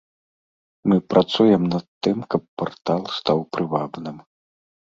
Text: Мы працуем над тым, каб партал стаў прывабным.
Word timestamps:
Мы 0.91 0.97
працуем 1.15 1.67
над 1.75 1.85
тым, 2.07 2.17
каб 2.37 2.41
партал 2.63 3.01
стаў 3.21 3.47
прывабным. 3.57 4.17